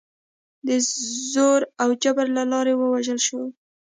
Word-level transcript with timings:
د 0.67 0.69
زور 1.31 1.61
او 1.81 1.89
جبر 2.03 2.25
له 2.37 2.43
لارې 2.51 2.73
ووژل 2.75 3.19
شول. 3.27 3.49